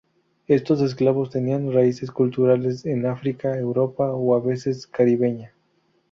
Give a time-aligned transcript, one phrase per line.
[0.47, 5.53] Estos esclavos tenían raíces culturales en África, Europa o a veces Caribeña.